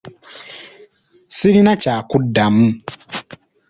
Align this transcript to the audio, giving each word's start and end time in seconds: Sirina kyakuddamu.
Sirina 1.35 1.73
kyakuddamu. 1.81 2.65